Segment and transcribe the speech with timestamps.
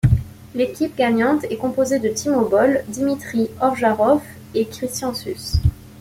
[0.55, 4.23] L'équipe gagnante est composée de Timo Boll, Dimitrij Ovtcharov
[4.55, 5.57] et Christian Süss.